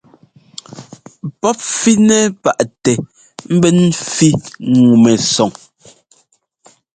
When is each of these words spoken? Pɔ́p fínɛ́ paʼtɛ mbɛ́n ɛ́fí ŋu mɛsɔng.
Pɔ́p 1.39 1.57
fínɛ́ 1.79 2.21
paʼtɛ 2.43 2.93
mbɛ́n 3.53 3.77
ɛ́fí 3.89 4.29
ŋu 4.71 4.83
mɛsɔng. 5.03 5.53